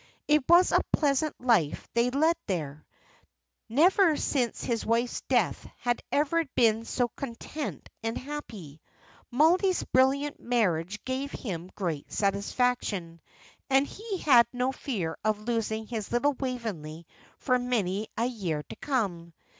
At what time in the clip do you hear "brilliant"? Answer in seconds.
9.83-10.39